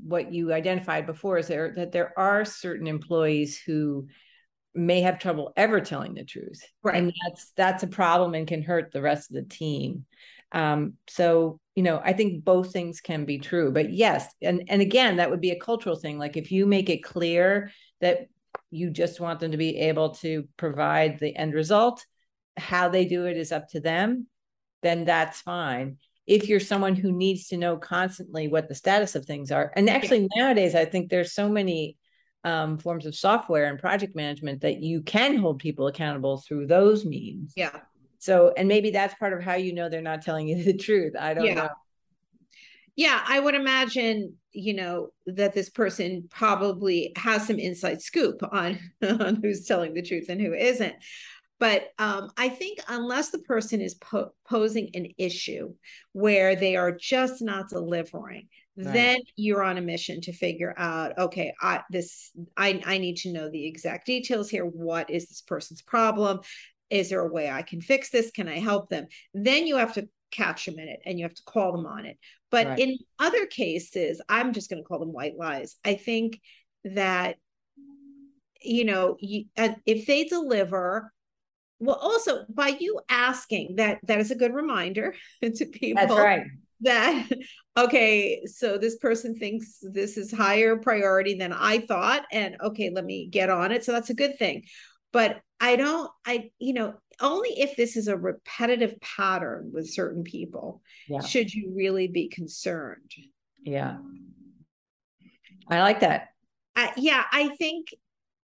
what 0.03 0.31
you 0.31 0.53
identified 0.53 1.05
before 1.07 1.37
is 1.37 1.47
there 1.47 1.73
that 1.75 1.91
there 1.91 2.13
are 2.19 2.45
certain 2.45 2.87
employees 2.87 3.59
who 3.65 4.07
may 4.75 5.01
have 5.01 5.19
trouble 5.19 5.51
ever 5.57 5.81
telling 5.81 6.13
the 6.13 6.23
truth. 6.23 6.61
Right. 6.83 6.95
And 6.95 7.13
that's 7.25 7.51
that's 7.55 7.83
a 7.83 7.87
problem 7.87 8.33
and 8.35 8.47
can 8.47 8.61
hurt 8.61 8.91
the 8.91 9.01
rest 9.01 9.31
of 9.31 9.35
the 9.35 9.55
team. 9.55 10.05
Um, 10.51 10.95
so 11.07 11.59
you 11.75 11.83
know 11.83 12.01
i 12.03 12.11
think 12.11 12.43
both 12.43 12.73
things 12.73 12.99
can 12.99 13.23
be 13.25 13.39
true. 13.39 13.71
But 13.71 13.93
yes 13.93 14.27
and 14.41 14.63
and 14.67 14.81
again 14.81 15.17
that 15.17 15.29
would 15.29 15.41
be 15.41 15.51
a 15.51 15.59
cultural 15.59 15.95
thing. 15.95 16.19
Like 16.19 16.35
if 16.35 16.51
you 16.51 16.65
make 16.65 16.89
it 16.89 17.03
clear 17.03 17.71
that 18.01 18.27
you 18.69 18.89
just 18.89 19.19
want 19.19 19.39
them 19.39 19.51
to 19.51 19.57
be 19.57 19.77
able 19.77 20.09
to 20.15 20.47
provide 20.57 21.19
the 21.19 21.35
end 21.35 21.53
result 21.53 22.05
how 22.57 22.89
they 22.89 23.05
do 23.05 23.25
it 23.25 23.37
is 23.37 23.51
up 23.51 23.69
to 23.69 23.79
them 23.79 24.27
then 24.81 25.05
that's 25.05 25.41
fine. 25.41 25.97
If 26.25 26.47
you're 26.47 26.59
someone 26.59 26.95
who 26.95 27.11
needs 27.11 27.47
to 27.49 27.57
know 27.57 27.77
constantly 27.77 28.47
what 28.47 28.67
the 28.67 28.75
status 28.75 29.15
of 29.15 29.25
things 29.25 29.51
are 29.51 29.71
and 29.75 29.89
actually 29.89 30.27
nowadays 30.35 30.75
i 30.75 30.85
think 30.85 31.09
there's 31.09 31.33
so 31.33 31.49
many 31.49 31.97
um, 32.43 32.77
forms 32.77 33.05
of 33.05 33.15
software 33.15 33.65
and 33.65 33.77
project 33.77 34.15
management 34.15 34.61
that 34.61 34.81
you 34.81 35.01
can 35.01 35.37
hold 35.37 35.59
people 35.59 35.87
accountable 35.87 36.37
through 36.37 36.67
those 36.67 37.05
means. 37.05 37.53
Yeah. 37.55 37.77
So 38.19 38.53
and 38.57 38.67
maybe 38.67 38.91
that's 38.91 39.13
part 39.15 39.33
of 39.33 39.43
how 39.43 39.55
you 39.55 39.73
know 39.73 39.89
they're 39.89 40.01
not 40.01 40.21
telling 40.21 40.47
you 40.47 40.63
the 40.63 40.75
truth. 40.75 41.13
I 41.19 41.33
don't 41.33 41.45
yeah. 41.45 41.53
know. 41.53 41.69
Yeah 42.95 43.23
i 43.25 43.39
would 43.39 43.55
imagine 43.55 44.35
you 44.51 44.73
know 44.73 45.09
that 45.25 45.53
this 45.53 45.69
person 45.69 46.27
probably 46.29 47.13
has 47.15 47.47
some 47.47 47.57
inside 47.57 48.01
scoop 48.01 48.41
on 48.51 48.79
on 49.01 49.39
who's 49.41 49.65
telling 49.65 49.93
the 49.93 50.01
truth 50.01 50.25
and 50.27 50.41
who 50.41 50.53
isn't 50.53 50.95
but 51.61 51.89
um, 51.99 52.31
I 52.37 52.49
think 52.49 52.79
unless 52.87 53.29
the 53.29 53.37
person 53.37 53.81
is 53.81 53.93
po- 53.93 54.33
posing 54.49 54.89
an 54.95 55.09
issue 55.19 55.75
where 56.11 56.55
they 56.55 56.75
are 56.75 56.91
just 56.91 57.39
not 57.39 57.69
delivering, 57.69 58.47
right. 58.75 58.91
then 58.91 59.19
you're 59.35 59.61
on 59.61 59.77
a 59.77 59.81
mission 59.81 60.21
to 60.21 60.33
figure 60.33 60.73
out, 60.75 61.15
okay, 61.19 61.53
I 61.61 61.81
this 61.91 62.31
I 62.57 62.81
I 62.83 62.97
need 62.97 63.17
to 63.17 63.31
know 63.31 63.47
the 63.47 63.67
exact 63.67 64.07
details 64.07 64.49
here. 64.49 64.65
What 64.65 65.11
is 65.11 65.27
this 65.27 65.41
person's 65.41 65.83
problem? 65.83 66.39
Is 66.89 67.11
there 67.11 67.21
a 67.21 67.31
way 67.31 67.47
I 67.51 67.61
can 67.61 67.79
fix 67.79 68.09
this? 68.09 68.31
Can 68.31 68.49
I 68.49 68.57
help 68.57 68.89
them? 68.89 69.05
Then 69.35 69.67
you 69.67 69.77
have 69.77 69.93
to 69.93 70.09
catch 70.31 70.65
them 70.65 70.79
in 70.79 70.87
it 70.87 71.01
and 71.05 71.19
you 71.19 71.25
have 71.25 71.35
to 71.35 71.43
call 71.43 71.73
them 71.73 71.85
on 71.85 72.07
it. 72.07 72.17
But 72.49 72.65
right. 72.65 72.79
in 72.79 72.97
other 73.19 73.45
cases, 73.45 74.19
I'm 74.27 74.51
just 74.53 74.71
going 74.71 74.81
to 74.81 74.87
call 74.87 74.97
them 74.97 75.13
white 75.13 75.37
lies. 75.37 75.75
I 75.85 75.93
think 75.93 76.41
that 76.85 77.35
you 78.63 78.85
know, 78.85 79.17
you, 79.19 79.45
uh, 79.57 79.69
if 79.85 80.05
they 80.05 80.23
deliver 80.23 81.11
well 81.81 81.97
also 81.97 82.45
by 82.47 82.69
you 82.79 82.99
asking 83.09 83.75
that 83.75 83.99
that 84.03 84.19
is 84.19 84.31
a 84.31 84.35
good 84.35 84.53
reminder 84.53 85.13
to 85.41 85.65
people 85.65 86.01
that's 86.01 86.13
right. 86.13 86.43
that 86.81 87.27
okay 87.77 88.43
so 88.45 88.77
this 88.77 88.97
person 88.97 89.35
thinks 89.35 89.79
this 89.81 90.15
is 90.17 90.31
higher 90.31 90.77
priority 90.77 91.33
than 91.33 91.51
i 91.51 91.79
thought 91.79 92.23
and 92.31 92.55
okay 92.61 92.89
let 92.93 93.03
me 93.03 93.27
get 93.27 93.49
on 93.49 93.71
it. 93.71 93.83
So 93.83 93.91
that's 93.91 94.09
a 94.09 94.15
good 94.15 94.37
thing. 94.37 94.63
But 95.11 95.41
i 95.59 95.75
don't 95.75 96.09
i 96.25 96.49
you 96.59 96.73
know 96.73 96.93
only 97.19 97.49
if 97.49 97.75
this 97.75 97.97
is 97.97 98.07
a 98.07 98.17
repetitive 98.17 98.99
pattern 99.01 99.71
with 99.73 99.93
certain 99.93 100.23
people 100.23 100.81
yeah. 101.07 101.21
should 101.21 101.53
you 101.53 101.73
really 101.75 102.07
be 102.07 102.29
concerned. 102.29 103.11
Yeah. 103.63 103.97
I 105.67 105.81
like 105.81 105.99
that. 105.99 106.29
Uh, 106.75 106.87
yeah 106.95 107.23
i 107.31 107.49
think 107.57 107.87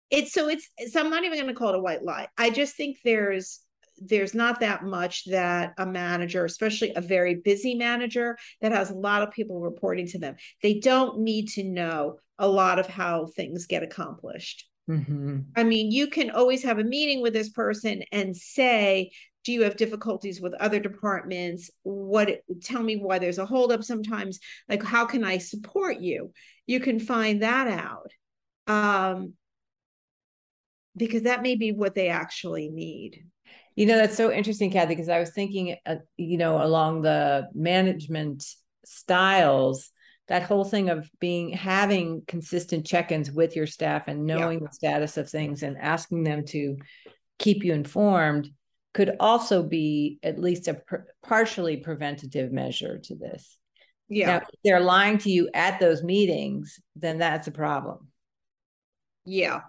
it's 0.10 0.34
so 0.34 0.48
it's 0.48 0.70
so 0.92 1.00
i'm 1.00 1.10
not 1.10 1.24
even 1.24 1.38
going 1.38 1.48
to 1.48 1.54
call 1.54 1.70
it 1.70 1.76
a 1.76 1.82
white 1.82 2.04
lie. 2.04 2.28
I 2.38 2.50
just 2.50 2.76
think 2.76 2.98
there's 3.04 3.62
there's 3.98 4.34
not 4.34 4.60
that 4.60 4.84
much 4.84 5.24
that 5.26 5.74
a 5.78 5.86
manager 5.86 6.44
especially 6.44 6.94
a 6.96 7.02
very 7.02 7.36
busy 7.36 7.76
manager 7.76 8.38
that 8.62 8.74
has 8.74 8.90
a 8.90 8.96
lot 8.96 9.22
of 9.22 9.32
people 9.32 9.60
reporting 9.62 10.06
to 10.08 10.20
them 10.20 10.36
they 10.62 10.80
don't 10.80 11.20
need 11.20 11.48
to 11.48 11.64
know 11.64 12.18
a 12.38 12.48
lot 12.48 12.80
of 12.80 12.88
how 12.88 13.28
things 13.28 13.66
get 13.66 13.84
accomplished. 13.84 14.68
Mm-hmm. 14.90 15.40
i 15.56 15.64
mean 15.64 15.92
you 15.92 16.08
can 16.08 16.30
always 16.30 16.62
have 16.62 16.78
a 16.78 16.84
meeting 16.84 17.24
with 17.24 17.34
this 17.34 17.50
person 17.50 18.04
and 18.12 18.38
say 18.38 19.10
do 19.46 19.52
you 19.52 19.62
have 19.62 19.78
difficulties 19.78 20.42
with 20.42 20.56
other 20.56 20.80
departments? 20.80 21.70
What 21.84 22.42
tell 22.62 22.82
me 22.82 22.98
why 22.98 23.20
there's 23.20 23.38
a 23.38 23.46
holdup 23.46 23.84
sometimes. 23.84 24.40
Like 24.68 24.84
how 24.84 25.06
can 25.06 25.24
i 25.24 25.38
support 25.38 26.00
you? 26.00 26.32
You 26.66 26.80
can 26.80 27.00
find 27.00 27.44
that 27.44 27.68
out. 27.68 28.12
Um, 28.68 29.34
because 30.96 31.24
that 31.24 31.42
may 31.42 31.56
be 31.56 31.72
what 31.72 31.96
they 31.96 32.10
actually 32.10 32.70
need. 32.70 33.26
You 33.76 33.86
know, 33.86 33.98
that's 33.98 34.16
so 34.16 34.32
interesting, 34.32 34.72
Kathi, 34.72 34.90
because 34.90 35.10
I 35.10 35.20
was 35.20 35.32
thinking, 35.32 35.76
uh, 35.86 35.96
you 36.16 36.38
know, 36.38 36.64
along 36.64 37.02
the 37.02 37.50
management 37.54 38.46
styles, 38.86 39.92
that 40.28 40.44
whole 40.44 40.64
thing 40.64 40.90
of 40.90 41.10
being 41.20 41.50
having 41.50 42.24
consistent 42.26 42.86
check-ins 42.86 43.32
with 43.32 43.56
your 43.56 43.68
staff 43.68 44.08
and 44.08 44.26
knowing 44.26 44.60
yeah. 44.60 44.68
the 44.68 44.74
status 44.74 45.18
of 45.18 45.30
things 45.30 45.62
and 45.62 45.78
asking 45.78 46.24
them 46.24 46.46
to 46.46 46.78
keep 47.38 47.64
you 47.64 47.74
informed 47.74 48.50
could 48.94 49.18
also 49.20 49.62
be 49.62 50.20
at 50.24 50.40
least 50.40 50.70
a 50.70 50.76
per- 50.76 51.06
partially 51.22 51.78
preventative 51.78 52.52
measure 52.52 52.98
to 52.98 53.16
this. 53.16 53.58
Yeah. 54.08 54.28
Now, 54.28 54.38
if 54.38 54.44
they're 54.64 54.80
lying 54.80 55.18
to 55.20 55.30
you 55.30 55.50
at 55.54 55.80
those 55.80 56.02
meetings, 56.02 56.80
then 56.96 57.18
that's 57.18 57.48
a 57.48 57.52
problem. 57.52 58.08
Yeah. 59.26 59.62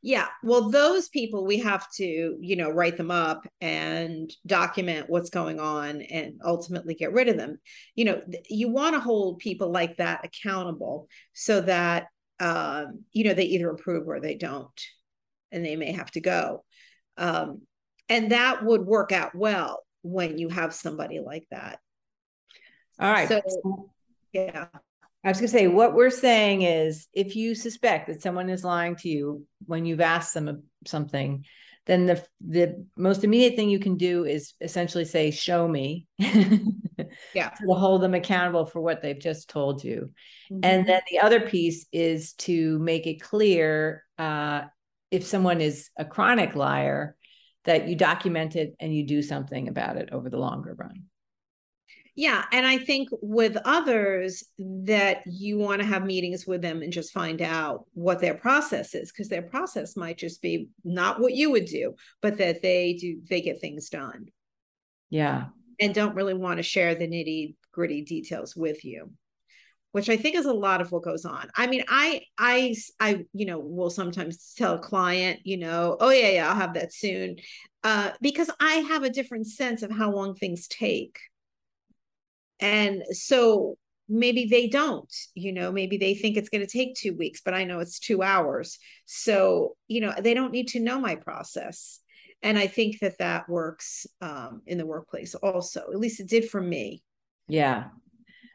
Yeah. 0.00 0.28
Well, 0.44 0.70
those 0.70 1.08
people, 1.08 1.44
we 1.44 1.58
have 1.58 1.90
to, 1.94 2.36
you 2.40 2.56
know, 2.56 2.70
write 2.70 2.96
them 2.96 3.10
up 3.10 3.46
and 3.60 4.32
document 4.46 5.10
what's 5.10 5.30
going 5.30 5.58
on 5.58 6.02
and 6.02 6.40
ultimately 6.44 6.94
get 6.94 7.12
rid 7.12 7.28
of 7.28 7.36
them. 7.36 7.58
You 7.96 8.04
know, 8.04 8.22
you 8.48 8.68
want 8.68 8.94
to 8.94 9.00
hold 9.00 9.40
people 9.40 9.72
like 9.72 9.96
that 9.96 10.24
accountable 10.24 11.08
so 11.32 11.60
that, 11.62 12.06
um, 12.38 13.02
you 13.12 13.24
know, 13.24 13.34
they 13.34 13.46
either 13.46 13.70
approve 13.70 14.06
or 14.06 14.20
they 14.20 14.36
don't, 14.36 14.80
and 15.50 15.64
they 15.64 15.74
may 15.74 15.90
have 15.90 16.12
to 16.12 16.20
go. 16.20 16.64
Um, 17.16 17.62
and 18.08 18.30
that 18.30 18.64
would 18.64 18.86
work 18.86 19.10
out 19.10 19.34
well 19.34 19.82
when 20.02 20.38
you 20.38 20.48
have 20.48 20.72
somebody 20.72 21.18
like 21.18 21.46
that. 21.50 21.80
All 23.00 23.10
right. 23.10 23.28
So, 23.28 23.90
yeah. 24.32 24.68
I 25.24 25.28
was 25.28 25.38
going 25.38 25.48
to 25.48 25.52
say, 25.52 25.66
what 25.66 25.94
we're 25.94 26.10
saying 26.10 26.62
is 26.62 27.08
if 27.12 27.34
you 27.34 27.54
suspect 27.54 28.06
that 28.06 28.22
someone 28.22 28.48
is 28.48 28.64
lying 28.64 28.96
to 28.96 29.08
you 29.08 29.44
when 29.66 29.84
you've 29.84 30.00
asked 30.00 30.32
them 30.32 30.62
something, 30.86 31.44
then 31.86 32.06
the 32.06 32.22
the 32.46 32.86
most 32.96 33.24
immediate 33.24 33.56
thing 33.56 33.70
you 33.70 33.78
can 33.78 33.96
do 33.96 34.24
is 34.24 34.52
essentially 34.60 35.06
say, 35.06 35.30
"Show 35.30 35.66
me." 35.66 36.06
yeah. 36.18 37.48
To 37.48 37.74
hold 37.74 38.02
them 38.02 38.14
accountable 38.14 38.66
for 38.66 38.80
what 38.80 39.02
they've 39.02 39.18
just 39.18 39.48
told 39.48 39.82
you, 39.82 40.10
mm-hmm. 40.52 40.60
and 40.62 40.86
then 40.86 41.00
the 41.10 41.20
other 41.20 41.40
piece 41.40 41.86
is 41.90 42.34
to 42.34 42.78
make 42.78 43.06
it 43.06 43.22
clear 43.22 44.04
uh, 44.18 44.62
if 45.10 45.24
someone 45.24 45.62
is 45.62 45.88
a 45.96 46.04
chronic 46.04 46.54
liar 46.54 47.16
that 47.64 47.88
you 47.88 47.96
document 47.96 48.54
it 48.54 48.74
and 48.78 48.94
you 48.94 49.04
do 49.04 49.22
something 49.22 49.68
about 49.68 49.96
it 49.96 50.10
over 50.12 50.28
the 50.28 50.38
longer 50.38 50.74
run. 50.74 51.04
Yeah. 52.18 52.44
And 52.50 52.66
I 52.66 52.78
think 52.78 53.10
with 53.22 53.56
others 53.64 54.42
that 54.58 55.22
you 55.24 55.56
want 55.56 55.80
to 55.82 55.86
have 55.86 56.04
meetings 56.04 56.48
with 56.48 56.60
them 56.60 56.82
and 56.82 56.92
just 56.92 57.12
find 57.12 57.40
out 57.40 57.84
what 57.94 58.18
their 58.18 58.34
process 58.34 58.92
is, 58.96 59.12
because 59.12 59.28
their 59.28 59.42
process 59.42 59.96
might 59.96 60.18
just 60.18 60.42
be 60.42 60.68
not 60.82 61.20
what 61.20 61.34
you 61.34 61.52
would 61.52 61.66
do, 61.66 61.94
but 62.20 62.38
that 62.38 62.60
they 62.60 62.94
do, 62.94 63.20
they 63.30 63.40
get 63.40 63.60
things 63.60 63.88
done. 63.88 64.26
Yeah. 65.10 65.44
And 65.78 65.94
don't 65.94 66.16
really 66.16 66.34
want 66.34 66.56
to 66.56 66.64
share 66.64 66.96
the 66.96 67.06
nitty 67.06 67.54
gritty 67.70 68.02
details 68.02 68.56
with 68.56 68.84
you 68.84 69.12
which 69.92 70.10
I 70.10 70.18
think 70.18 70.36
is 70.36 70.44
a 70.44 70.52
lot 70.52 70.82
of 70.82 70.92
what 70.92 71.02
goes 71.02 71.24
on. 71.24 71.48
I 71.56 71.66
mean, 71.66 71.82
I, 71.88 72.20
I, 72.36 72.74
I, 73.00 73.24
you 73.32 73.46
know, 73.46 73.58
will 73.58 73.88
sometimes 73.88 74.52
tell 74.54 74.74
a 74.74 74.78
client, 74.78 75.40
you 75.44 75.56
know, 75.56 75.96
oh 75.98 76.10
yeah, 76.10 76.28
yeah, 76.28 76.48
I'll 76.48 76.56
have 76.56 76.74
that 76.74 76.92
soon, 76.92 77.36
uh, 77.84 78.10
because 78.20 78.50
I 78.60 78.74
have 78.74 79.02
a 79.02 79.08
different 79.08 79.46
sense 79.46 79.82
of 79.82 79.90
how 79.90 80.12
long 80.12 80.34
things 80.34 80.68
take. 80.68 81.18
And 82.60 83.02
so 83.10 83.76
maybe 84.08 84.46
they 84.46 84.68
don't, 84.68 85.12
you 85.34 85.52
know, 85.52 85.70
maybe 85.70 85.98
they 85.98 86.14
think 86.14 86.36
it's 86.36 86.48
going 86.48 86.64
to 86.66 86.70
take 86.70 86.94
two 86.94 87.14
weeks, 87.14 87.40
but 87.44 87.54
I 87.54 87.64
know 87.64 87.80
it's 87.80 87.98
two 87.98 88.22
hours. 88.22 88.78
So, 89.04 89.76
you 89.86 90.00
know, 90.00 90.14
they 90.18 90.34
don't 90.34 90.52
need 90.52 90.68
to 90.68 90.80
know 90.80 90.98
my 91.00 91.16
process. 91.16 92.00
And 92.42 92.58
I 92.58 92.68
think 92.68 93.00
that 93.00 93.18
that 93.18 93.48
works 93.48 94.06
um, 94.20 94.62
in 94.66 94.78
the 94.78 94.86
workplace 94.86 95.34
also. 95.34 95.80
At 95.92 95.98
least 95.98 96.20
it 96.20 96.28
did 96.28 96.48
for 96.48 96.60
me. 96.60 97.02
Yeah. 97.48 97.84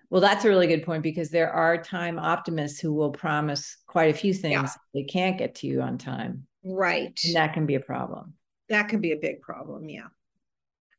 Well, 0.09 0.21
that's 0.21 0.45
a 0.45 0.49
really 0.49 0.67
good 0.67 0.83
point 0.83 1.03
because 1.03 1.29
there 1.29 1.51
are 1.51 1.81
time 1.81 2.19
optimists 2.19 2.79
who 2.79 2.93
will 2.93 3.11
promise 3.11 3.77
quite 3.87 4.13
a 4.13 4.17
few 4.17 4.33
things 4.33 4.53
Yeah. 4.53 4.69
they 4.93 5.03
can't 5.03 5.37
get 5.37 5.55
to 5.55 5.67
you 5.67 5.81
on 5.81 5.97
time. 5.97 6.45
Right. 6.63 7.19
And 7.25 7.35
that 7.35 7.53
can 7.53 7.65
be 7.65 7.75
a 7.75 7.79
problem. 7.79 8.33
That 8.69 8.89
can 8.89 9.01
be 9.01 9.11
a 9.11 9.17
big 9.17 9.41
problem. 9.41 9.89
Yeah. 9.89 10.07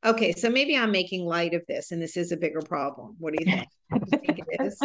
Okay. 0.04 0.32
So 0.32 0.50
maybe 0.50 0.76
I'm 0.76 0.90
making 0.90 1.24
light 1.24 1.54
of 1.54 1.62
this 1.66 1.90
and 1.90 2.00
this 2.00 2.16
is 2.16 2.30
a 2.32 2.36
bigger 2.36 2.60
problem. 2.60 3.16
What 3.18 3.34
do 3.34 3.44
you 3.44 3.50
think? 3.50 3.68
You 3.92 4.18
think 4.18 4.40
it 4.46 4.60
is? 4.60 4.78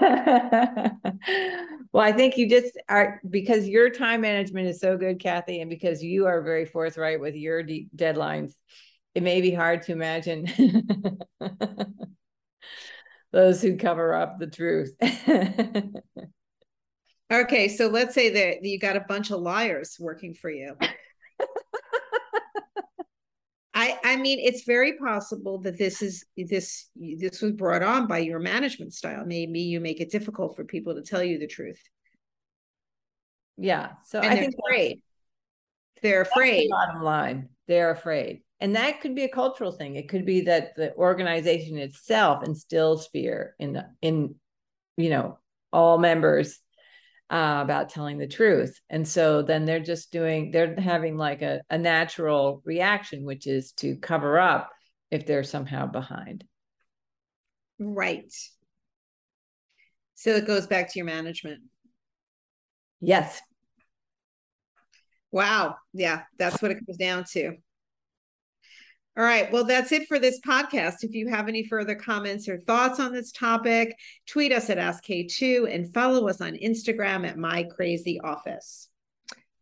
well, 1.92 2.04
I 2.04 2.12
think 2.12 2.36
you 2.36 2.48
just 2.48 2.78
are 2.88 3.20
because 3.28 3.68
your 3.68 3.90
time 3.90 4.22
management 4.22 4.66
is 4.66 4.80
so 4.80 4.96
good, 4.96 5.20
Kathi, 5.20 5.60
and 5.60 5.70
because 5.70 6.02
you 6.02 6.26
are 6.26 6.42
very 6.42 6.64
forthright 6.64 7.20
with 7.20 7.36
your 7.36 7.62
de- 7.62 7.88
deadlines, 7.94 8.54
it 9.14 9.22
may 9.22 9.40
be 9.40 9.52
hard 9.52 9.82
to 9.82 9.92
imagine 9.92 10.46
those 13.32 13.62
who 13.62 13.76
cover 13.76 14.14
up 14.14 14.38
the 14.38 14.48
truth. 14.48 14.92
Okay. 17.32 17.68
So 17.68 17.88
let's 17.88 18.14
say 18.14 18.30
that 18.30 18.64
you 18.64 18.78
got 18.78 18.96
a 18.96 19.00
bunch 19.00 19.30
of 19.30 19.40
liars 19.40 19.96
working 19.98 20.34
for 20.34 20.50
you. 20.50 20.76
I, 23.76 23.98
I 24.04 24.16
mean, 24.16 24.38
it's 24.40 24.64
very 24.64 24.96
possible 24.96 25.58
that 25.60 25.76
this 25.76 26.00
is 26.00 26.24
this 26.36 26.88
this 26.96 27.42
was 27.42 27.52
brought 27.52 27.82
on 27.82 28.06
by 28.06 28.18
your 28.18 28.38
management 28.38 28.94
style. 28.94 29.24
Maybe 29.26 29.60
you 29.60 29.80
make 29.80 30.00
it 30.00 30.10
difficult 30.10 30.56
for 30.56 30.64
people 30.64 30.94
to 30.94 31.02
tell 31.02 31.22
you 31.22 31.38
the 31.38 31.46
truth, 31.46 31.78
yeah. 33.58 33.90
So 34.04 34.20
and 34.20 34.32
I 34.32 34.36
think 34.36 34.54
afraid. 34.58 35.02
They're 36.02 36.24
that's 36.24 36.34
the 36.34 36.40
afraid. 36.40 36.70
bottom 36.70 37.02
line, 37.02 37.48
they're 37.68 37.90
afraid. 37.90 38.42
And 38.60 38.76
that 38.76 39.02
could 39.02 39.14
be 39.14 39.24
a 39.24 39.28
cultural 39.28 39.72
thing. 39.72 39.96
It 39.96 40.08
could 40.08 40.24
be 40.24 40.42
that 40.42 40.76
the 40.76 40.94
organization 40.94 41.76
itself 41.76 42.42
instills 42.46 43.08
fear 43.08 43.54
in 43.58 43.74
the, 43.74 43.86
in, 44.00 44.36
you 44.96 45.10
know, 45.10 45.38
all 45.72 45.98
members 45.98 46.58
uh, 47.30 47.60
about 47.62 47.88
telling 47.88 48.18
the 48.18 48.26
truth. 48.26 48.78
And 48.88 49.06
so 49.06 49.42
then 49.42 49.64
they're 49.64 49.80
just 49.80 50.12
doing, 50.12 50.50
they're 50.50 50.78
having 50.78 51.16
like 51.16 51.42
a, 51.42 51.62
a 51.70 51.78
natural 51.78 52.62
reaction, 52.64 53.24
which 53.24 53.46
is 53.46 53.72
to 53.72 53.96
cover 53.96 54.38
up 54.38 54.70
if 55.10 55.26
they're 55.26 55.44
somehow 55.44 55.86
behind. 55.86 56.44
Right. 57.78 58.32
So 60.14 60.30
it 60.30 60.46
goes 60.46 60.66
back 60.66 60.92
to 60.92 60.98
your 60.98 61.06
management. 61.06 61.62
Yes. 63.00 63.40
Wow. 65.30 65.76
Yeah, 65.92 66.22
that's 66.38 66.62
what 66.62 66.70
it 66.70 66.78
comes 66.86 66.96
down 66.96 67.24
to. 67.32 67.56
All 69.18 69.24
right. 69.24 69.50
Well, 69.50 69.64
that's 69.64 69.92
it 69.92 70.08
for 70.08 70.18
this 70.18 70.40
podcast. 70.40 70.96
If 71.02 71.14
you 71.14 71.28
have 71.28 71.48
any 71.48 71.66
further 71.66 71.94
comments 71.94 72.48
or 72.48 72.58
thoughts 72.58 73.00
on 73.00 73.14
this 73.14 73.32
topic, 73.32 73.96
tweet 74.26 74.52
us 74.52 74.68
at 74.68 74.76
AskK2 74.76 75.74
and 75.74 75.94
follow 75.94 76.28
us 76.28 76.42
on 76.42 76.52
Instagram 76.52 77.26
at 77.26 77.38
My 77.38 77.62
Crazy 77.62 78.20
Office. 78.20 78.90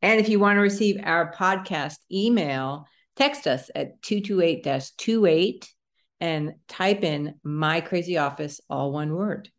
And 0.03 0.21
if 0.21 0.29
you 0.29 0.41
want 0.41 0.57
to 0.57 0.61
receive 0.61 1.01
our 1.05 1.33
podcast 1.33 1.99
email, 2.11 2.87
text 3.15 3.47
us 3.47 3.71
at 3.77 4.03
228 4.03 4.91
28 4.99 5.73
and 6.21 6.55
type 6.67 7.05
in 7.05 7.35
My 7.45 7.81
Crazy 7.81 8.19
Office, 8.19 8.61
all 8.69 8.91
one 8.91 9.15
word. 9.15 9.51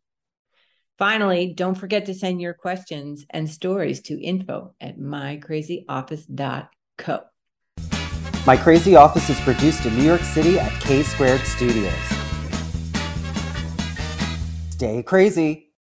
Finally, 0.98 1.54
don't 1.54 1.74
forget 1.74 2.06
to 2.06 2.14
send 2.14 2.40
your 2.40 2.54
questions 2.54 3.26
and 3.30 3.48
stories 3.48 4.00
to 4.02 4.20
info 4.22 4.74
at 4.80 4.98
mycrazyoffice.co. 4.98 7.20
My 8.46 8.56
Crazy 8.56 8.94
Office 8.94 9.28
is 9.28 9.40
produced 9.40 9.86
in 9.86 9.98
New 9.98 10.04
York 10.04 10.20
City 10.20 10.56
at 10.60 10.70
K 10.80 11.02
Squared 11.02 11.40
Studios. 11.40 11.92
Stay 14.70 15.02
crazy. 15.02 15.65